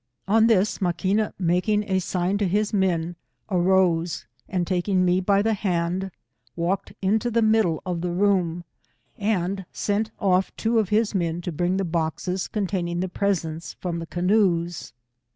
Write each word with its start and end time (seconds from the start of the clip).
On 0.27 0.47
this 0.47 0.81
Ma 0.81 0.93
quina 0.93 1.31
making 1.37 1.83
a 1.83 1.99
sign 1.99 2.39
to 2.39 2.47
his 2.47 2.73
men, 2.73 3.15
arose 3.51 4.25
and 4.49 4.65
taking 4.65 5.05
me 5.05 5.19
by 5.21 5.43
the 5.43 5.53
hand, 5.53 6.09
walked 6.55 6.93
into 7.03 7.29
the 7.29 7.43
middle 7.43 7.83
of 7.85 8.01
the 8.01 8.09
room, 8.09 8.63
and 9.15 9.63
sent 9.71 10.09
off 10.17 10.51
two 10.55 10.79
of 10.79 10.89
his 10.89 11.13
men 11.13 11.39
to 11.41 11.51
bring 11.51 11.79
ihe 11.79 11.91
boxes 11.91 12.47
containing 12.47 12.99
the 12.99 13.09
presents 13.09 13.73
from 13.73 13.99
the 13.99 14.07
canoes. 14.07 14.91